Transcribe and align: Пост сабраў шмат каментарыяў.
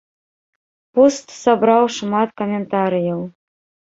Пост 0.99 1.25
сабраў 1.43 1.83
шмат 1.97 2.29
каментарыяў. 2.43 3.21